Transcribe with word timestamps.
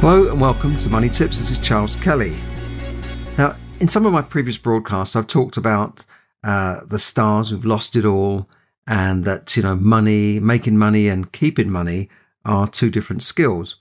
Hello 0.00 0.30
and 0.30 0.40
welcome 0.40 0.78
to 0.78 0.88
Money 0.88 1.08
Tips. 1.08 1.38
This 1.38 1.50
is 1.50 1.58
Charles 1.58 1.96
Kelly. 1.96 2.36
Now, 3.36 3.56
in 3.80 3.88
some 3.88 4.06
of 4.06 4.12
my 4.12 4.22
previous 4.22 4.56
broadcasts, 4.56 5.16
I've 5.16 5.26
talked 5.26 5.56
about 5.56 6.06
uh, 6.44 6.82
the 6.86 7.00
stars 7.00 7.50
who've 7.50 7.64
lost 7.64 7.96
it 7.96 8.04
all, 8.04 8.48
and 8.86 9.24
that 9.24 9.56
you 9.56 9.62
know, 9.64 9.74
money, 9.74 10.38
making 10.38 10.78
money, 10.78 11.08
and 11.08 11.32
keeping 11.32 11.68
money 11.68 12.08
are 12.44 12.68
two 12.68 12.90
different 12.90 13.24
skills. 13.24 13.80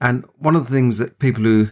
And 0.00 0.24
one 0.38 0.54
of 0.54 0.68
the 0.68 0.72
things 0.72 0.98
that 0.98 1.18
people 1.18 1.42
who 1.42 1.70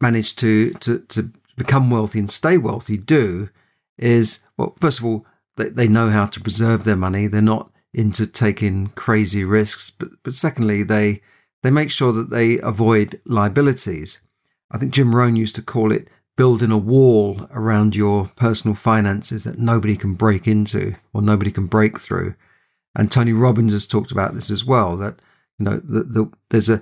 manage 0.00 0.34
to 0.36 0.72
to, 0.72 1.00
to 1.00 1.30
become 1.54 1.90
wealthy 1.90 2.20
and 2.20 2.30
stay 2.30 2.56
wealthy 2.56 2.96
do 2.96 3.50
is 3.98 4.40
well, 4.56 4.74
first 4.80 5.00
of 5.00 5.04
all, 5.04 5.26
they, 5.56 5.68
they 5.68 5.86
know 5.86 6.08
how 6.08 6.24
to 6.24 6.40
preserve 6.40 6.84
their 6.84 6.96
money. 6.96 7.26
They're 7.26 7.42
not 7.42 7.70
into 7.92 8.26
taking 8.26 8.86
crazy 8.96 9.44
risks, 9.44 9.90
but 9.90 10.08
but 10.22 10.32
secondly, 10.32 10.82
they 10.82 11.20
they 11.62 11.70
make 11.70 11.90
sure 11.90 12.12
that 12.12 12.30
they 12.30 12.58
avoid 12.58 13.20
liabilities. 13.24 14.20
I 14.70 14.78
think 14.78 14.92
Jim 14.92 15.14
Rohn 15.14 15.36
used 15.36 15.54
to 15.56 15.62
call 15.62 15.92
it 15.92 16.08
building 16.36 16.70
a 16.70 16.78
wall 16.78 17.48
around 17.52 17.96
your 17.96 18.30
personal 18.36 18.76
finances 18.76 19.42
that 19.44 19.58
nobody 19.58 19.96
can 19.96 20.14
break 20.14 20.46
into 20.46 20.94
or 21.12 21.20
nobody 21.20 21.50
can 21.50 21.66
break 21.66 22.00
through. 22.00 22.34
And 22.94 23.10
Tony 23.10 23.32
Robbins 23.32 23.72
has 23.72 23.86
talked 23.86 24.12
about 24.12 24.34
this 24.34 24.50
as 24.50 24.64
well. 24.64 24.96
That 24.96 25.20
you 25.58 25.64
know, 25.64 25.80
the, 25.82 26.04
the, 26.04 26.32
there's 26.50 26.68
a 26.68 26.80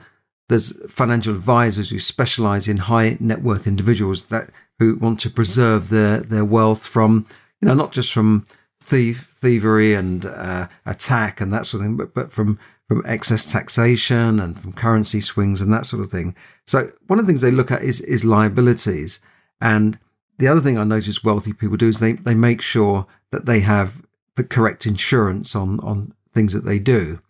there's 0.49 0.73
financial 0.89 1.35
advisors 1.35 1.91
who 1.91 1.99
specialize 1.99 2.69
in 2.69 2.77
high 2.77 3.17
net 3.19 3.43
worth 3.43 3.67
individuals 3.67 4.27
that 4.27 4.51
who 4.79 4.97
want 4.97 5.21
to 5.21 5.31
preserve 5.31 5.89
their 5.89 6.21
their 6.21 6.45
wealth 6.45 6.87
from 6.87 7.27
you 7.61 7.69
know 7.69 7.75
not 7.75 7.93
just 7.93 8.13
from 8.13 8.47
thief 8.81 9.29
thievery 9.33 9.95
and 9.95 10.25
uh, 10.27 10.69
attack 10.85 11.41
and 11.41 11.53
that 11.53 11.67
sort 11.67 11.81
of 11.81 11.87
thing, 11.87 11.97
but 11.97 12.15
but 12.15 12.31
from 12.31 12.59
from 12.89 13.03
excess 13.05 13.51
taxation 13.51 14.39
and 14.39 14.61
from 14.61 14.73
currency 14.73 15.21
swings 15.21 15.61
and 15.61 15.73
that 15.73 15.87
sort 15.87 16.03
of 16.03 16.11
thing. 16.11 16.37
So 16.67 16.93
one 17.07 17.19
of 17.19 17.27
the 17.27 17.31
things 17.31 17.41
they 17.41 17.51
look 17.51 17.71
at 17.71 17.83
is 17.83 18.01
is 18.01 18.25
liabilities. 18.25 19.21
And 19.61 19.99
the 20.39 20.49
other 20.49 20.61
thing 20.61 20.79
I 20.79 20.85
notice 20.85 21.25
wealthy 21.25 21.53
people 21.53 21.77
do 21.77 21.89
is 21.89 21.99
they, 21.99 22.13
they 22.13 22.35
make 22.35 22.61
sure 22.61 23.07
that 23.33 23.47
they 23.47 23.61
have 23.61 24.03
the 24.37 24.45
correct 24.45 24.87
insurance 24.87 25.57
on, 25.57 25.81
on 25.81 26.13
things 26.33 26.53
that 26.53 26.65
they 26.65 26.79
do. 26.79 27.21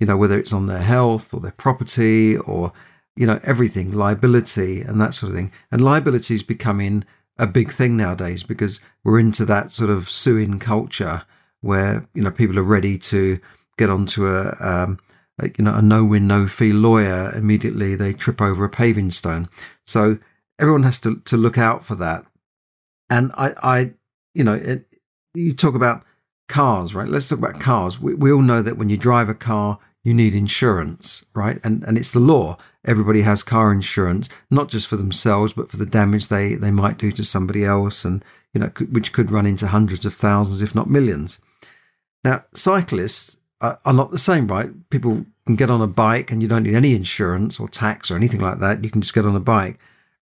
You 0.00 0.06
know, 0.06 0.16
whether 0.16 0.38
it's 0.38 0.52
on 0.52 0.66
their 0.66 0.82
health 0.82 1.32
or 1.32 1.40
their 1.40 1.52
property 1.52 2.36
or, 2.36 2.72
you 3.14 3.26
know, 3.26 3.40
everything, 3.44 3.92
liability 3.92 4.82
and 4.82 5.00
that 5.00 5.14
sort 5.14 5.30
of 5.30 5.36
thing. 5.36 5.52
And 5.70 5.84
liability 5.84 6.34
is 6.34 6.42
becoming 6.42 7.04
a 7.38 7.46
big 7.46 7.72
thing 7.72 7.96
nowadays 7.96 8.42
because 8.42 8.80
we're 9.04 9.20
into 9.20 9.44
that 9.44 9.70
sort 9.70 9.90
of 9.90 10.10
suing 10.10 10.58
culture 10.58 11.22
where, 11.60 12.04
you 12.14 12.22
know, 12.22 12.30
people 12.30 12.58
are 12.58 12.62
ready 12.62 12.98
to 12.98 13.38
get 13.78 13.90
onto 13.90 14.26
a, 14.26 14.56
um, 14.60 14.98
a 15.38 15.48
you 15.56 15.64
know, 15.64 15.74
a 15.74 15.82
no-win, 15.82 16.26
no-fee 16.26 16.72
lawyer 16.72 17.32
immediately 17.34 17.94
they 17.94 18.12
trip 18.12 18.40
over 18.40 18.64
a 18.64 18.70
paving 18.70 19.10
stone. 19.10 19.48
So 19.84 20.18
everyone 20.58 20.84
has 20.84 20.98
to, 21.00 21.16
to 21.16 21.36
look 21.36 21.58
out 21.58 21.84
for 21.84 21.94
that. 21.96 22.24
And 23.10 23.32
I, 23.36 23.54
I 23.62 23.92
you 24.34 24.44
know, 24.44 24.54
it, 24.54 24.86
you 25.34 25.52
talk 25.52 25.74
about 25.74 26.04
cars, 26.48 26.94
right? 26.94 27.08
Let's 27.08 27.28
talk 27.28 27.38
about 27.38 27.60
cars. 27.60 28.00
We, 28.00 28.14
we 28.14 28.32
all 28.32 28.42
know 28.42 28.62
that 28.62 28.78
when 28.78 28.88
you 28.88 28.96
drive 28.96 29.28
a 29.28 29.34
car, 29.34 29.78
you 30.06 30.14
need 30.14 30.34
insurance, 30.36 31.24
right? 31.34 31.58
And 31.64 31.82
and 31.82 31.98
it's 31.98 32.12
the 32.12 32.20
law. 32.20 32.58
Everybody 32.84 33.22
has 33.22 33.42
car 33.42 33.72
insurance, 33.72 34.28
not 34.52 34.68
just 34.68 34.86
for 34.86 34.94
themselves, 34.94 35.52
but 35.52 35.68
for 35.68 35.78
the 35.78 35.84
damage 35.84 36.28
they 36.28 36.54
they 36.54 36.70
might 36.70 36.96
do 36.96 37.10
to 37.10 37.24
somebody 37.24 37.64
else, 37.64 38.04
and 38.04 38.24
you 38.54 38.60
know, 38.60 38.68
which 38.90 39.12
could 39.12 39.32
run 39.32 39.46
into 39.46 39.66
hundreds 39.66 40.06
of 40.06 40.14
thousands, 40.14 40.62
if 40.62 40.76
not 40.76 40.88
millions. 40.88 41.40
Now, 42.22 42.44
cyclists 42.54 43.35
are, 43.60 43.78
are 43.84 43.92
not 43.92 44.10
the 44.10 44.18
same, 44.18 44.46
right? 44.46 44.70
People 44.90 45.26
can 45.46 45.56
get 45.56 45.70
on 45.70 45.80
a 45.80 45.86
bike, 45.86 46.30
and 46.30 46.42
you 46.42 46.48
don't 46.48 46.64
need 46.64 46.74
any 46.74 46.94
insurance 46.94 47.58
or 47.60 47.68
tax 47.68 48.10
or 48.10 48.16
anything 48.16 48.40
like 48.40 48.58
that. 48.58 48.82
You 48.82 48.90
can 48.90 49.00
just 49.00 49.14
get 49.14 49.26
on 49.26 49.36
a 49.36 49.40
bike. 49.40 49.78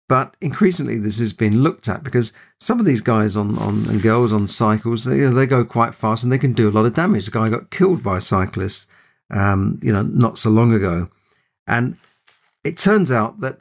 But 0.09 0.37
increasingly, 0.41 0.99
this 0.99 1.19
has 1.21 1.33
been 1.33 1.63
looked 1.63 1.89
at 1.89 2.03
because 2.03 2.33
some 2.61 2.79
of 2.79 2.85
these 2.85 3.01
guys 3.01 3.35
on, 3.35 3.57
on 3.59 3.89
and 3.89 4.03
girls 4.03 4.33
on 4.33 4.47
cycles, 4.49 5.05
they, 5.05 5.21
they 5.21 5.47
go 5.47 5.65
quite 5.65 5.95
fast 5.95 6.23
and 6.23 6.31
they 6.31 6.39
can 6.39 6.53
do 6.53 6.69
a 6.69 6.73
lot 6.73 6.85
of 6.85 6.95
damage. 6.95 7.29
A 7.29 7.31
guy 7.31 7.49
got 7.49 7.71
killed 7.71 8.03
by 8.03 8.19
a 8.19 8.21
cyclist, 8.21 8.87
um, 9.31 9.81
you 9.83 9.93
know, 9.93 10.03
not 10.03 10.39
so 10.39 10.51
long 10.51 10.73
ago. 10.75 11.09
And 11.67 11.97
it 12.63 12.77
turns 12.77 13.11
out 13.11 13.41
that 13.41 13.61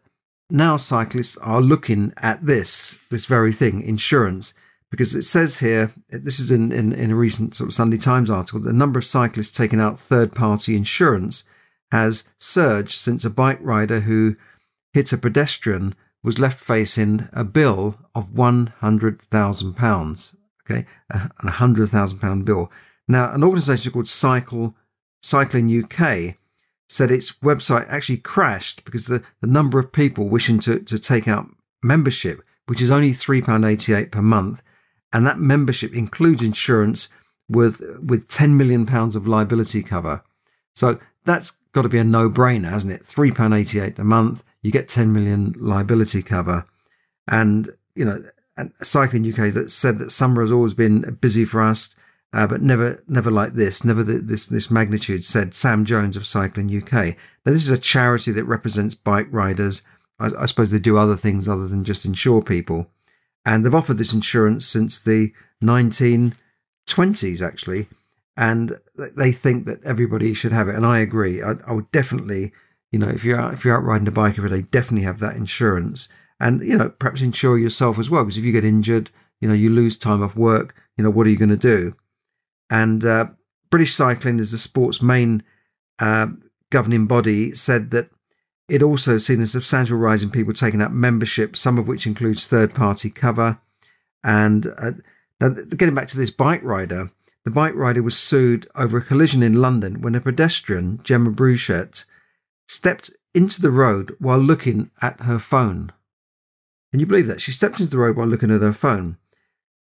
now 0.50 0.76
cyclists 0.76 1.38
are 1.38 1.62
looking 1.62 2.12
at 2.18 2.46
this, 2.46 3.00
this 3.10 3.26
very 3.26 3.54
thing, 3.54 3.82
insurance, 3.82 4.54
because 4.92 5.16
it 5.16 5.24
says 5.24 5.60
here, 5.60 5.94
this 6.10 6.38
is 6.40 6.52
in, 6.52 6.74
in, 6.74 6.94
in 6.94 7.12
a 7.12 7.16
recent 7.16 7.56
sort 7.56 7.70
of 7.70 7.74
Sunday 7.74 7.98
Times 7.98 8.30
article, 8.30 8.60
the 8.60 8.74
number 8.74 9.00
of 9.00 9.06
cyclists 9.06 9.58
taking 9.58 9.80
out 9.80 9.98
third 9.98 10.36
party 10.36 10.76
insurance 10.76 11.46
has 11.92 12.28
surged 12.38 12.96
since 12.96 13.24
a 13.24 13.30
bike 13.30 13.60
rider 13.62 14.02
who 14.02 14.36
hit 14.94 15.14
a 15.14 15.18
pedestrian 15.18 15.96
was 16.24 16.40
left 16.40 16.60
facing 16.60 17.30
a 17.32 17.46
bill 17.46 17.98
of 18.14 18.32
£100,000. 18.32 20.36
Okay, 20.70 20.86
a 21.10 21.32
£100,000 21.42 22.46
bill. 22.46 22.70
Now, 23.08 23.34
an 23.34 23.44
organisation 23.44 23.94
called 23.94 24.10
Cycle 24.10 24.76
Cycling 25.24 25.84
UK 25.84 26.36
said 26.90 27.12
its 27.12 27.32
website 27.44 27.88
actually 27.90 28.18
crashed 28.18 28.84
because 28.84 29.06
the, 29.06 29.24
the 29.40 29.48
number 29.48 29.80
of 29.80 29.94
people 29.94 30.28
wishing 30.28 30.60
to, 30.60 30.80
to 30.80 31.00
take 31.00 31.28
out 31.28 31.48
membership, 31.82 32.42
which 32.68 32.82
is 32.82 32.92
only 32.92 33.12
£3.88 33.12 34.12
per 34.12 34.22
month, 34.22 34.62
and 35.14 35.26
that 35.26 35.40
membership 35.40 35.94
includes 35.94 36.42
insurance 36.44 37.10
with 37.50 37.82
with 38.02 38.28
£10 38.28 38.56
million 38.56 38.88
of 38.90 39.28
liability 39.28 39.84
cover. 39.84 40.24
So 40.74 41.00
that's 41.26 41.52
got 41.74 41.84
to 41.84 41.90
be 41.90 41.98
a 41.98 42.04
no 42.04 42.30
brainer, 42.30 42.70
hasn't 42.70 42.94
it? 42.94 43.04
£3.88 43.04 44.00
a 44.00 44.04
month 44.04 44.44
you 44.62 44.72
get 44.72 44.88
10 44.88 45.12
million 45.12 45.56
liability 45.60 46.22
cover. 46.22 46.66
And, 47.28 47.72
you 47.96 48.06
know, 48.06 48.24
and 48.58 48.74
Cycling 48.82 49.28
UK 49.28 49.54
that 49.54 49.72
said 49.72 49.98
that 50.00 50.12
summer 50.12 50.42
has 50.42 50.52
always 50.52 50.74
been 50.74 51.18
busy 51.22 51.46
for 51.46 51.62
us, 51.62 51.96
uh, 52.34 52.48
but 52.48 52.62
never, 52.62 53.04
never 53.08 53.32
like 53.32 53.54
this, 53.54 53.84
never 53.84 54.04
the, 54.04 54.20
this, 54.20 54.46
this 54.46 54.70
magnitude, 54.70 55.26
said 55.26 55.54
Sam 55.54 55.86
Jones 55.86 56.16
of 56.16 56.28
Cycling 56.28 56.76
UK. 56.76 57.16
Now, 57.46 57.54
this 57.54 57.64
is 57.64 57.70
a 57.70 57.78
charity 57.78 58.32
that 58.34 58.46
represents 58.46 58.94
bike 58.94 59.28
riders. 59.32 59.82
I, 60.20 60.32
I 60.40 60.46
suppose 60.46 60.70
they 60.72 60.80
do 60.80 60.98
other 60.98 61.18
things 61.18 61.48
other 61.48 61.68
than 61.68 61.84
just 61.84 62.06
insure 62.06 62.42
people. 62.42 62.88
And 63.46 63.66
they've 63.66 63.76
offered 63.76 63.98
this 63.98 64.14
insurance 64.14 64.66
since 64.66 65.00
the 65.00 65.34
1920s, 65.64 67.42
actually. 67.42 67.88
And 68.38 68.80
they 68.96 69.32
think 69.32 69.66
that 69.66 69.84
everybody 69.84 70.34
should 70.34 70.52
have 70.52 70.70
it. 70.70 70.76
And 70.76 70.86
I 70.86 71.00
agree. 71.00 71.42
I, 71.42 71.56
I 71.66 71.74
would 71.74 71.92
definitely 71.92 72.54
you 72.92 73.00
know, 73.00 73.08
if 73.08 73.24
you're 73.24 73.40
out, 73.40 73.54
if 73.54 73.64
you're 73.64 73.76
out 73.76 73.84
riding 73.84 74.08
a 74.08 74.12
bike 74.12 74.38
every 74.38 74.50
day, 74.50 74.68
definitely 74.70 75.06
have 75.06 75.20
that 75.20 75.38
insurance, 75.38 76.10
and 76.40 76.62
you 76.62 76.78
know, 76.78 76.90
perhaps 76.90 77.22
insure 77.22 77.58
yourself 77.58 77.98
as 77.98 78.10
well. 78.10 78.24
Because 78.24 78.38
if 78.38 78.44
you 78.44 78.52
get 78.52 78.66
injured, 78.66 79.10
you 79.40 79.48
know, 79.48 79.54
you 79.54 79.70
lose 79.70 79.98
time 79.98 80.22
off 80.22 80.36
work. 80.36 80.76
You 80.98 81.04
know, 81.04 81.10
what 81.10 81.26
are 81.26 81.30
you 81.30 81.38
going 81.38 81.50
to 81.50 81.58
do? 81.58 81.96
And 82.70 83.04
uh, 83.06 83.28
British 83.70 83.96
Cycling, 83.96 84.40
as 84.40 84.52
the 84.52 84.58
sport's 84.58 85.02
main 85.02 85.44
uh, 86.00 86.28
governing 86.70 87.08
body, 87.08 87.56
said 87.56 87.92
that 87.92 88.10
it 88.72 88.82
also 88.82 89.18
seen 89.18 89.42
a 89.42 89.48
substantial 89.48 89.98
rise 89.98 90.24
in 90.24 90.32
people 90.32 90.54
taking 90.54 90.82
up 90.82 90.92
membership, 90.92 91.58
some 91.58 91.78
of 91.78 91.90
which 91.90 92.08
includes 92.08 92.48
third-party 92.48 93.10
cover. 93.10 93.60
And 94.24 94.74
uh, 94.78 94.92
now, 95.42 95.50
getting 95.50 95.94
back 95.94 96.08
to 96.08 96.18
this 96.18 96.32
bike 96.32 96.64
rider, 96.64 97.12
the 97.44 97.52
bike 97.52 97.76
rider 97.76 98.02
was 98.02 98.18
sued 98.18 98.70
over 98.74 98.98
a 98.98 99.04
collision 99.04 99.44
in 99.44 99.62
London 99.62 100.02
when 100.02 100.16
a 100.16 100.22
pedestrian, 100.22 101.02
Gemma 101.04 101.32
Brushett, 101.32 102.06
stepped 102.66 103.12
into 103.34 103.62
the 103.62 103.72
road 103.72 104.16
while 104.20 104.40
looking 104.40 104.90
at 105.02 105.20
her 105.22 105.38
phone. 105.38 105.92
Can 106.92 107.02
you 107.02 107.06
believe 107.06 107.28
that? 107.28 107.42
She 107.42 107.52
stepped 107.52 107.82
into 107.82 107.92
the 107.92 107.98
road 107.98 108.16
while 108.16 108.28
looking 108.28 108.52
at 108.52 108.62
her 108.62 108.72
phone. 108.72 109.18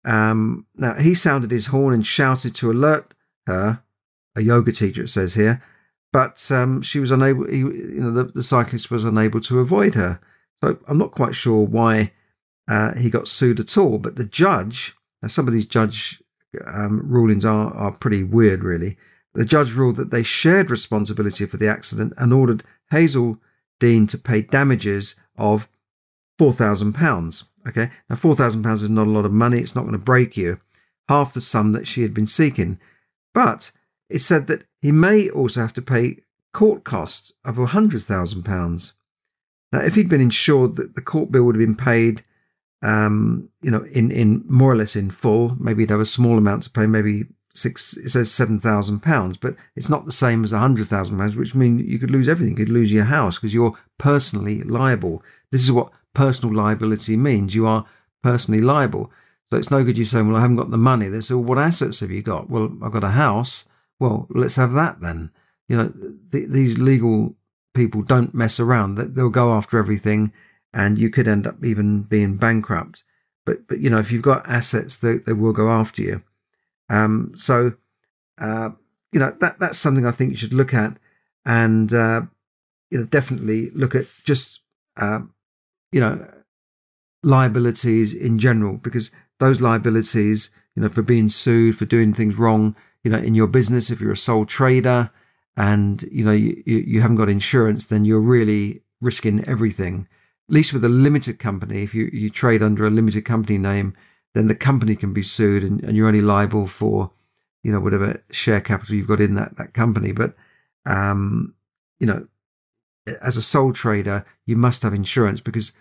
Um, 0.04 0.66
now, 0.76 0.96
he 0.96 1.16
sounded 1.16 1.52
his 1.52 1.68
horn 1.68 1.94
and 1.94 2.06
shouted 2.06 2.54
to 2.56 2.70
alert 2.70 3.14
her, 3.48 3.82
a 4.36 4.42
yoga 4.42 4.74
teacher, 4.74 5.04
it 5.04 5.10
says 5.10 5.36
here, 5.36 5.64
but 6.14 6.50
um, 6.52 6.84
she 6.84 7.00
was 7.00 7.10
unable, 7.10 7.48
he, 7.48 7.58
you 7.58 7.96
know, 7.98 8.12
the, 8.12 8.26
the, 8.26 8.44
cyclist 8.44 8.92
was 8.92 9.04
unable 9.04 9.42
to 9.42 9.60
avoid 9.60 9.96
her. 9.96 10.22
So 10.64 10.78
I'm 10.88 11.00
not 11.00 11.12
quite 11.12 11.34
sure 11.34 11.66
why 11.66 12.14
uh, 12.70 12.94
he 12.94 13.10
got 13.10 13.28
sued 13.28 13.60
at 13.60 13.76
all. 13.78 13.98
But 13.98 14.16
the 14.16 14.24
judge, 14.24 14.96
some 15.28 15.48
of 15.48 15.54
these 15.54 15.66
judge 15.66 16.22
um, 16.68 17.02
rulings 17.04 17.44
are, 17.44 17.74
are 17.74 17.92
pretty 17.92 18.24
weird, 18.24 18.64
really. 18.64 18.96
The 19.34 19.44
judge 19.44 19.74
ruled 19.74 19.96
that 19.96 20.12
they 20.12 20.22
shared 20.22 20.70
responsibility 20.70 21.48
for 21.48 21.58
the 21.58 21.68
accident 21.68 22.14
and 22.16 22.32
ordered 22.32 22.64
Hazel 22.92 23.40
Dean 23.80 24.06
to 24.08 24.18
pay 24.20 24.44
damages 24.44 25.16
of 25.36 25.68
£4,000. 26.40 27.44
Okay, 27.68 27.90
now 28.08 28.16
£4,000 28.16 28.74
is 28.76 28.90
not 28.90 29.08
a 29.08 29.10
lot 29.10 29.26
of 29.26 29.32
money, 29.32 29.60
it's 29.60 29.74
not 29.74 29.82
going 29.82 29.94
to 29.94 29.98
break 29.98 30.38
you, 30.38 30.60
half 31.10 31.34
the 31.34 31.42
sum 31.42 31.72
that 31.72 31.88
she 31.88 32.04
had 32.04 32.14
been 32.14 32.28
seeking. 32.28 32.78
But 33.34 33.72
it 34.10 34.20
said 34.20 34.46
that 34.48 34.66
he 34.84 34.92
may 34.92 35.30
also 35.30 35.62
have 35.62 35.72
to 35.74 35.82
pay 35.82 36.18
court 36.52 36.84
costs 36.84 37.32
of 37.46 37.56
£100,000. 37.56 38.94
Now, 39.72 39.80
if 39.80 39.96
he'd 39.96 40.10
been 40.10 40.20
insured 40.20 40.76
that 40.76 40.96
the 40.96 41.02
court 41.02 41.32
bill 41.32 41.46
would 41.46 41.56
have 41.56 41.66
been 41.66 41.74
paid, 41.74 42.26
um, 42.82 43.48
you 43.62 43.72
know, 43.72 43.86
in, 43.86 44.12
in 44.12 44.44
more 44.46 44.74
or 44.74 44.76
less 44.76 44.98
in 44.98 45.10
full, 45.10 45.56
maybe 45.58 45.84
he'd 45.84 45.90
have 45.90 46.02
a 46.02 46.06
small 46.06 46.38
amount 46.38 46.64
to 46.64 46.70
pay, 46.70 46.86
maybe 46.86 47.28
six, 47.54 47.96
it 47.96 48.10
says 48.10 48.30
£7,000, 48.30 49.38
but 49.40 49.56
it's 49.74 49.88
not 49.88 50.04
the 50.04 50.12
same 50.12 50.44
as 50.44 50.52
£100,000, 50.52 51.36
which 51.38 51.56
means 51.56 51.82
you 51.84 51.98
could 51.98 52.12
lose 52.12 52.28
everything. 52.28 52.58
You 52.58 52.66
could 52.66 52.74
lose 52.74 52.92
your 52.92 53.06
house 53.06 53.38
because 53.38 53.54
you're 53.54 53.78
personally 53.98 54.64
liable. 54.64 55.24
This 55.52 55.64
is 55.64 55.72
what 55.72 55.94
personal 56.14 56.54
liability 56.54 57.16
means. 57.16 57.56
You 57.56 57.66
are 57.68 57.86
personally 58.22 58.60
liable. 58.60 59.14
So 59.50 59.58
it's 59.58 59.72
no 59.72 59.86
good 59.86 59.98
you 59.98 60.04
saying, 60.04 60.28
well, 60.28 60.36
I 60.36 60.42
haven't 60.42 60.58
got 60.58 60.72
the 60.72 60.78
money. 60.78 61.08
They 61.08 61.22
say, 61.22 61.36
what 61.36 61.58
assets 61.58 62.02
have 62.02 62.12
you 62.12 62.22
got? 62.22 62.50
Well, 62.50 62.70
I've 62.84 62.92
got 62.92 63.06
a 63.06 63.12
house. 63.12 63.70
Well, 64.00 64.28
let's 64.30 64.56
have 64.56 64.74
that 64.74 65.02
then. 65.02 65.32
You 65.68 65.78
know, 65.78 65.94
th- 66.32 66.50
these 66.50 66.78
legal 66.78 67.36
people 67.74 68.02
don't 68.02 68.34
mess 68.34 68.60
around. 68.60 68.96
They'll 68.98 69.30
go 69.30 69.54
after 69.54 69.78
everything 69.78 70.32
and 70.74 70.98
you 70.98 71.10
could 71.10 71.28
end 71.28 71.48
up 71.48 71.64
even 71.64 72.04
being 72.04 72.36
bankrupt. 72.38 73.04
But, 73.46 73.68
but 73.68 73.80
you 73.80 73.90
know, 73.90 74.00
if 74.00 74.12
you've 74.12 74.22
got 74.22 74.48
assets, 74.48 74.96
they, 74.96 75.18
they 75.18 75.34
will 75.34 75.54
go 75.54 75.70
after 75.70 76.02
you. 76.02 76.24
Um, 76.90 77.34
so, 77.36 77.74
uh, 78.40 78.72
you 79.12 79.20
know, 79.20 79.36
that, 79.40 79.60
that's 79.60 79.78
something 79.78 80.06
I 80.06 80.12
think 80.12 80.32
you 80.32 80.38
should 80.38 80.54
look 80.54 80.74
at 80.74 80.98
and, 81.46 81.94
uh, 81.94 82.22
you 82.90 83.00
know, 83.00 83.06
definitely 83.06 83.70
look 83.72 83.96
at 83.96 84.06
just, 84.24 84.60
uh, 84.98 85.22
you 85.92 86.00
know, 86.00 86.28
liabilities 87.24 88.14
in 88.14 88.38
general, 88.40 88.78
because 88.78 89.12
those 89.40 89.62
liabilities, 89.62 90.50
you 90.76 90.84
know, 90.84 90.90
for 90.90 91.02
being 91.02 91.30
sued, 91.30 91.78
for 91.78 91.86
doing 91.86 92.14
things 92.14 92.36
wrong, 92.38 92.76
you 93.04 93.12
know, 93.12 93.18
in 93.18 93.36
your 93.36 93.48
business, 93.48 93.90
if 93.90 94.00
you're 94.00 94.14
a 94.14 94.18
sole 94.18 94.46
trader 94.46 95.12
and, 95.56 96.04
you 96.04 96.24
know, 96.24 96.32
you, 96.32 96.64
you 96.66 97.02
haven't 97.02 97.18
got 97.18 97.30
insurance, 97.30 97.86
then 97.86 98.06
you're 98.06 98.20
really 98.20 98.82
risking 99.02 99.44
everything. 99.46 100.08
At 100.50 100.56
least 100.56 100.74
with 100.74 100.84
a 100.84 100.90
limited 100.90 101.40
company, 101.40 101.84
if 101.84 101.94
you, 101.94 102.10
you 102.12 102.30
trade 102.30 102.64
under 102.64 102.86
a 102.86 102.90
limited 102.90 103.26
company 103.26 103.58
name, 103.58 103.96
then 104.34 104.48
the 104.48 104.56
company 104.56 104.96
can 104.96 105.14
be 105.14 105.24
sued 105.24 105.64
and, 105.64 105.84
and 105.84 105.96
you're 105.96 106.08
only 106.08 106.22
liable 106.22 106.66
for, 106.66 107.12
you 107.62 107.72
know, 107.72 107.80
whatever 107.80 108.24
share 108.32 108.62
capital 108.62 108.96
you've 108.96 109.08
got 109.08 109.22
in 109.22 109.36
that, 109.36 109.58
that 109.58 109.74
company. 109.74 110.12
But, 110.12 110.36
um, 110.86 111.54
you 112.00 112.08
know, 112.08 112.28
as 113.22 113.38
a 113.38 113.42
sole 113.42 113.74
trader, 113.74 114.26
you 114.46 114.56
must 114.56 114.82
have 114.84 114.94
insurance 114.94 115.42
because, 115.42 115.74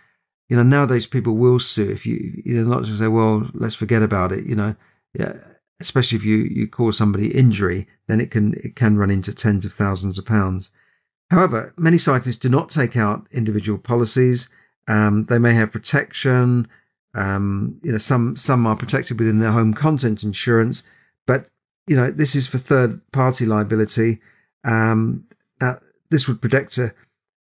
you 0.48 0.56
know, 0.56 0.62
nowadays 0.62 1.06
people 1.06 1.34
will 1.34 1.60
sue 1.60 1.90
if 1.90 2.04
you, 2.04 2.42
you 2.44 2.62
know, 2.62 2.68
not 2.68 2.84
just 2.84 2.98
say, 2.98 3.08
well, 3.08 3.48
let's 3.54 3.74
forget 3.74 4.02
about 4.02 4.32
it, 4.32 4.44
you 4.44 4.54
know, 4.54 4.74
yeah, 5.14 5.34
especially 5.80 6.16
if 6.16 6.24
you, 6.24 6.36
you 6.38 6.68
cause 6.68 6.98
somebody 6.98 7.34
injury, 7.34 7.86
then 8.06 8.20
it 8.20 8.30
can, 8.30 8.54
it 8.54 8.76
can 8.76 8.96
run 8.96 9.10
into 9.10 9.34
tens 9.34 9.64
of 9.64 9.72
thousands 9.72 10.18
of 10.18 10.26
pounds. 10.26 10.70
However, 11.30 11.72
many 11.76 11.98
cyclists 11.98 12.36
do 12.36 12.48
not 12.48 12.70
take 12.70 12.96
out 12.96 13.26
individual 13.32 13.78
policies. 13.78 14.50
Um, 14.86 15.24
they 15.26 15.38
may 15.38 15.54
have 15.54 15.72
protection, 15.72 16.68
um, 17.14 17.78
you 17.82 17.92
know, 17.92 17.98
some 17.98 18.36
some 18.36 18.66
are 18.66 18.76
protected 18.76 19.18
within 19.18 19.38
their 19.38 19.52
home 19.52 19.74
content 19.74 20.22
insurance, 20.22 20.82
but 21.26 21.46
you 21.86 21.96
know 21.96 22.10
this 22.10 22.34
is 22.34 22.46
for 22.46 22.58
third 22.58 23.00
party 23.12 23.44
liability. 23.44 24.20
Um, 24.64 25.24
uh, 25.60 25.76
this 26.10 26.26
would 26.26 26.40
protect 26.40 26.78
a, 26.78 26.94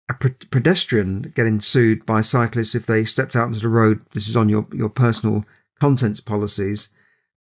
a 0.10 0.14
pedestrian 0.14 1.34
getting 1.36 1.62
sued 1.62 2.06
by 2.06 2.22
cyclists 2.22 2.76
if 2.76 2.86
they 2.86 3.06
stepped 3.06 3.36
out 3.36 3.48
into 3.48 3.60
the 3.60 3.70
road. 3.70 4.06
This 4.14 4.28
is 4.28 4.36
on 4.36 4.50
your 4.50 4.68
your 4.74 4.90
personal 4.90 5.46
contents 5.80 6.20
policies. 6.20 6.90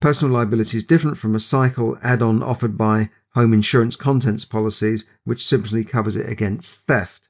Personal 0.02 0.34
liability 0.34 0.78
is 0.78 0.84
different 0.84 1.20
from 1.20 1.36
a 1.36 1.40
cycle 1.40 1.98
add-on 2.04 2.42
offered 2.42 2.76
by 2.78 3.10
home 3.36 3.54
insurance 3.54 3.96
contents 3.96 4.44
policies, 4.44 5.06
which 5.24 5.46
simply 5.46 5.84
covers 5.84 6.16
it 6.16 6.28
against 6.28 6.80
theft. 6.88 7.30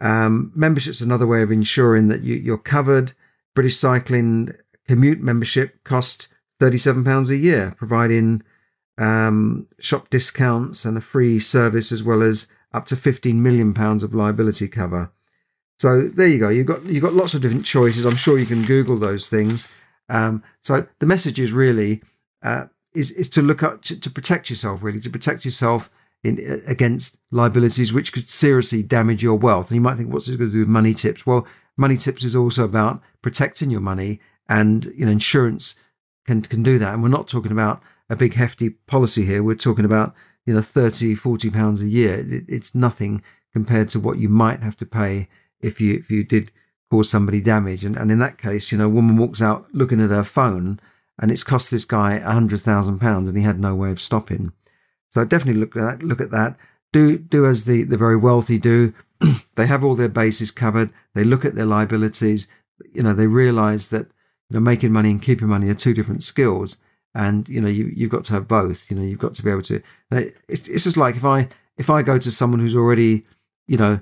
Um, 0.00 0.52
membership's 0.54 1.00
another 1.00 1.26
way 1.26 1.42
of 1.42 1.50
ensuring 1.50 2.08
that 2.08 2.22
you, 2.22 2.36
you're 2.36 2.58
covered. 2.58 3.12
British 3.54 3.76
Cycling 3.76 4.54
commute 4.86 5.20
membership 5.20 5.82
costs 5.82 6.28
£37 6.60 7.28
a 7.28 7.36
year, 7.36 7.74
providing 7.76 8.42
um, 8.96 9.66
shop 9.80 10.08
discounts 10.10 10.84
and 10.84 10.96
a 10.96 11.00
free 11.00 11.40
service 11.40 11.90
as 11.90 12.02
well 12.02 12.22
as 12.22 12.46
up 12.72 12.86
to 12.86 12.96
£15 12.96 13.34
million 13.34 13.76
of 13.76 14.14
liability 14.14 14.68
cover. 14.68 15.10
So 15.78 16.02
there 16.02 16.28
you 16.28 16.38
go. 16.38 16.50
You've 16.50 16.66
got 16.66 16.84
you've 16.86 17.02
got 17.02 17.14
lots 17.14 17.34
of 17.34 17.42
different 17.42 17.64
choices. 17.64 18.04
I'm 18.04 18.16
sure 18.16 18.38
you 18.38 18.46
can 18.46 18.62
Google 18.62 18.96
those 18.96 19.28
things. 19.28 19.68
Um, 20.08 20.42
so 20.62 20.86
the 20.98 21.06
message 21.06 21.40
is 21.40 21.52
really 21.52 22.02
uh, 22.42 22.66
is 22.94 23.10
is 23.12 23.28
to 23.30 23.42
look 23.42 23.62
up 23.62 23.82
to, 23.82 23.98
to, 23.98 24.10
protect 24.10 24.50
yourself, 24.50 24.82
really 24.82 25.00
to 25.00 25.10
protect 25.10 25.44
yourself 25.44 25.90
in 26.22 26.62
against 26.66 27.18
liabilities 27.30 27.92
which 27.92 28.12
could 28.12 28.28
seriously 28.28 28.82
damage 28.82 29.22
your 29.22 29.36
wealth. 29.36 29.70
And 29.70 29.76
you 29.76 29.80
might 29.80 29.96
think, 29.96 30.12
what's 30.12 30.28
it 30.28 30.36
going 30.36 30.50
to 30.50 30.54
do 30.54 30.60
with 30.60 30.68
money 30.68 30.94
tips? 30.94 31.26
Well, 31.26 31.46
money 31.76 31.96
tips 31.96 32.24
is 32.24 32.36
also 32.36 32.64
about 32.64 33.02
protecting 33.22 33.70
your 33.70 33.80
money 33.80 34.20
and 34.48 34.92
you 34.96 35.04
know 35.04 35.12
insurance 35.12 35.74
can 36.26 36.42
can 36.42 36.62
do 36.62 36.78
that 36.78 36.92
and 36.92 37.02
we're 37.02 37.08
not 37.08 37.28
talking 37.28 37.52
about 37.52 37.82
a 38.10 38.16
big 38.16 38.34
hefty 38.34 38.70
policy 38.70 39.24
here 39.24 39.42
we're 39.42 39.54
talking 39.54 39.84
about 39.84 40.14
you 40.46 40.54
know 40.54 40.62
30 40.62 41.14
40 41.14 41.50
pounds 41.50 41.80
a 41.80 41.86
year 41.86 42.20
it, 42.20 42.44
it's 42.48 42.74
nothing 42.74 43.22
compared 43.52 43.88
to 43.88 44.00
what 44.00 44.18
you 44.18 44.28
might 44.28 44.60
have 44.60 44.76
to 44.76 44.86
pay 44.86 45.28
if 45.60 45.80
you 45.80 45.94
if 45.94 46.10
you 46.10 46.22
did 46.22 46.50
cause 46.96 47.10
somebody 47.10 47.40
damage 47.40 47.84
and, 47.84 47.96
and 47.96 48.10
in 48.10 48.18
that 48.18 48.38
case 48.38 48.70
you 48.70 48.78
know 48.78 48.86
a 48.86 48.88
woman 48.88 49.16
walks 49.16 49.42
out 49.42 49.66
looking 49.72 50.00
at 50.00 50.10
her 50.10 50.24
phone 50.24 50.80
and 51.20 51.30
it's 51.30 51.44
cost 51.44 51.70
this 51.70 51.84
guy 51.84 52.14
a 52.14 52.32
hundred 52.32 52.60
thousand 52.60 52.98
pounds 52.98 53.28
and 53.28 53.36
he 53.36 53.42
had 53.42 53.58
no 53.58 53.74
way 53.74 53.90
of 53.90 54.00
stopping 54.00 54.52
so 55.10 55.24
definitely 55.24 55.60
look 55.60 55.76
at 55.76 55.82
that 55.82 56.02
look 56.06 56.20
at 56.20 56.30
that 56.30 56.56
do 56.92 57.18
do 57.18 57.46
as 57.46 57.64
the 57.64 57.84
the 57.84 57.96
very 57.96 58.16
wealthy 58.16 58.58
do 58.58 58.94
they 59.56 59.66
have 59.66 59.84
all 59.84 59.94
their 59.94 60.08
bases 60.08 60.50
covered. 60.50 60.90
They 61.14 61.24
look 61.24 61.44
at 61.44 61.54
their 61.54 61.66
liabilities. 61.66 62.46
You 62.92 63.02
know, 63.02 63.14
they 63.14 63.26
realize 63.26 63.88
that 63.88 64.06
you 64.48 64.54
know 64.54 64.60
making 64.60 64.92
money 64.92 65.10
and 65.10 65.22
keeping 65.22 65.48
money 65.48 65.68
are 65.68 65.74
two 65.74 65.94
different 65.94 66.22
skills, 66.22 66.78
and 67.14 67.48
you 67.48 67.60
know 67.60 67.68
you 67.68 67.92
you've 67.94 68.10
got 68.10 68.24
to 68.26 68.32
have 68.34 68.48
both. 68.48 68.90
You 68.90 68.96
know, 68.96 69.02
you've 69.02 69.18
got 69.18 69.34
to 69.34 69.42
be 69.42 69.50
able 69.50 69.62
to. 69.62 69.82
It's 70.10 70.68
it's 70.68 70.84
just 70.84 70.96
like 70.96 71.16
if 71.16 71.24
I 71.24 71.48
if 71.76 71.90
I 71.90 72.02
go 72.02 72.18
to 72.18 72.30
someone 72.30 72.60
who's 72.60 72.74
already 72.74 73.24
you 73.66 73.76
know 73.76 74.00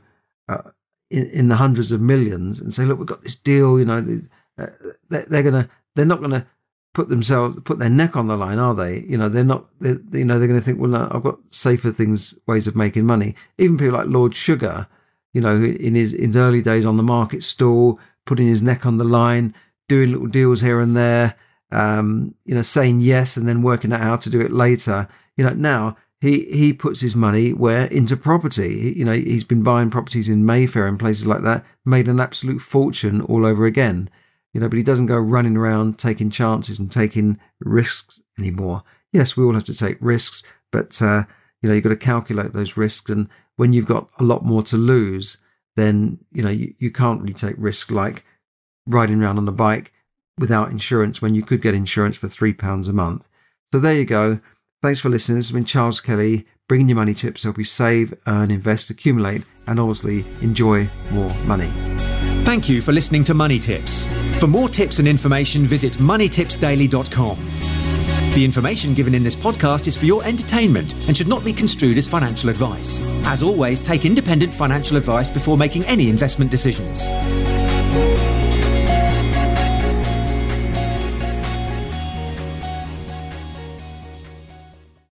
uh, 0.48 0.70
in, 1.12 1.30
in 1.30 1.48
the 1.48 1.56
hundreds 1.56 1.92
of 1.92 2.00
millions 2.00 2.60
and 2.60 2.72
say, 2.74 2.84
look, 2.84 2.98
we've 2.98 3.06
got 3.06 3.22
this 3.22 3.34
deal. 3.34 3.78
You 3.78 3.84
know, 3.84 4.22
uh, 4.58 4.66
they're, 5.08 5.26
they're 5.26 5.42
gonna 5.42 5.68
they're 5.94 6.04
not 6.06 6.20
gonna 6.20 6.46
put 6.92 7.08
themselves 7.08 7.58
put 7.64 7.78
their 7.78 7.88
neck 7.88 8.16
on 8.16 8.26
the 8.26 8.36
line, 8.36 8.58
are 8.58 8.74
they? 8.74 9.00
You 9.00 9.18
know, 9.18 9.28
they're 9.28 9.44
not. 9.44 9.66
They're, 9.80 9.98
you 10.12 10.24
know, 10.24 10.38
they're 10.38 10.48
going 10.48 10.60
to 10.60 10.64
think, 10.64 10.78
well, 10.78 10.90
no, 10.90 11.08
I've 11.10 11.22
got 11.22 11.38
safer 11.50 11.90
things, 11.90 12.38
ways 12.46 12.66
of 12.66 12.76
making 12.76 13.04
money. 13.04 13.34
Even 13.58 13.78
people 13.78 13.96
like 13.96 14.08
Lord 14.08 14.34
Sugar, 14.34 14.86
you 15.32 15.40
know, 15.40 15.54
in 15.62 15.94
his 15.94 16.12
in 16.12 16.28
his 16.28 16.36
early 16.36 16.62
days 16.62 16.84
on 16.84 16.96
the 16.96 17.02
market 17.02 17.44
stall, 17.44 17.98
putting 18.26 18.46
his 18.46 18.62
neck 18.62 18.84
on 18.86 18.98
the 18.98 19.04
line, 19.04 19.54
doing 19.88 20.12
little 20.12 20.26
deals 20.26 20.60
here 20.60 20.80
and 20.80 20.96
there, 20.96 21.34
um, 21.70 22.34
you 22.44 22.54
know, 22.54 22.62
saying 22.62 23.00
yes 23.00 23.36
and 23.36 23.48
then 23.48 23.62
working 23.62 23.92
out 23.92 24.00
how 24.00 24.16
to 24.16 24.30
do 24.30 24.40
it 24.40 24.52
later. 24.52 25.08
You 25.36 25.44
know, 25.44 25.54
now 25.54 25.96
he 26.22 26.44
he 26.44 26.72
puts 26.72 27.00
his 27.00 27.16
money 27.16 27.52
where 27.52 27.86
into 27.86 28.16
property. 28.16 28.94
You 28.96 29.04
know, 29.04 29.12
he's 29.12 29.42
been 29.42 29.64
buying 29.64 29.90
properties 29.90 30.28
in 30.28 30.46
Mayfair 30.46 30.86
and 30.86 30.96
places 30.96 31.26
like 31.26 31.42
that, 31.42 31.64
made 31.84 32.06
an 32.06 32.20
absolute 32.20 32.60
fortune 32.60 33.22
all 33.22 33.44
over 33.44 33.66
again. 33.66 34.08
You 34.54 34.60
know, 34.60 34.68
but 34.68 34.76
he 34.76 34.84
doesn't 34.84 35.06
go 35.06 35.18
running 35.18 35.56
around 35.56 35.98
taking 35.98 36.30
chances 36.30 36.78
and 36.78 36.92
taking 36.92 37.40
risks 37.58 38.22
anymore. 38.38 38.84
Yes, 39.12 39.36
we 39.36 39.42
all 39.42 39.54
have 39.54 39.66
to 39.66 39.74
take 39.74 39.96
risks, 40.00 40.44
but 40.70 41.02
uh, 41.02 41.24
you 41.60 41.68
know, 41.68 41.74
you've 41.74 41.82
got 41.82 41.90
to 41.90 41.96
calculate 41.96 42.52
those 42.52 42.76
risks 42.76 43.10
and 43.10 43.28
when 43.56 43.72
you've 43.72 43.86
got 43.86 44.08
a 44.20 44.22
lot 44.22 44.44
more 44.44 44.62
to 44.62 44.76
lose, 44.76 45.38
then 45.74 46.20
you 46.30 46.42
know 46.44 46.50
you, 46.50 46.72
you 46.78 46.92
can't 46.92 47.20
really 47.20 47.34
take 47.34 47.56
risk 47.58 47.90
like 47.90 48.24
riding 48.86 49.20
around 49.20 49.38
on 49.38 49.48
a 49.48 49.52
bike 49.52 49.92
without 50.38 50.70
insurance 50.70 51.20
when 51.20 51.34
you 51.34 51.42
could 51.42 51.60
get 51.60 51.74
insurance 51.74 52.16
for 52.16 52.28
three 52.28 52.52
pounds 52.52 52.86
a 52.86 52.92
month. 52.92 53.26
So 53.72 53.80
there 53.80 53.94
you 53.94 54.04
go. 54.04 54.40
Thanks 54.82 54.98
for 54.98 55.08
listening. 55.08 55.36
This 55.36 55.46
has 55.46 55.52
been 55.52 55.64
Charles 55.64 56.00
Kelly 56.00 56.44
bringing 56.66 56.88
you 56.88 56.96
money 56.96 57.14
tips 57.14 57.42
to 57.42 57.48
help 57.48 57.58
you 57.58 57.64
save, 57.64 58.14
earn, 58.26 58.50
invest, 58.50 58.90
accumulate, 58.90 59.44
and 59.68 59.78
obviously 59.78 60.24
enjoy 60.40 60.90
more 61.12 61.32
money. 61.44 61.70
Thank 62.44 62.68
you 62.68 62.82
for 62.82 62.90
listening 62.92 63.22
to 63.24 63.34
Money 63.34 63.60
Tips. 63.60 64.08
For 64.40 64.48
more 64.48 64.68
tips 64.68 64.98
and 64.98 65.06
information, 65.06 65.66
visit 65.66 65.94
moneytipsdaily.com. 65.94 67.38
The 68.34 68.44
information 68.44 68.94
given 68.94 69.14
in 69.14 69.22
this 69.22 69.36
podcast 69.36 69.86
is 69.86 69.96
for 69.96 70.06
your 70.06 70.24
entertainment 70.24 70.94
and 71.06 71.16
should 71.16 71.28
not 71.28 71.44
be 71.44 71.52
construed 71.52 71.96
as 71.96 72.08
financial 72.08 72.50
advice. 72.50 72.98
As 73.24 73.40
always, 73.40 73.78
take 73.78 74.04
independent 74.04 74.52
financial 74.52 74.96
advice 74.96 75.30
before 75.30 75.56
making 75.56 75.84
any 75.84 76.08
investment 76.08 76.50
decisions. 76.50 77.06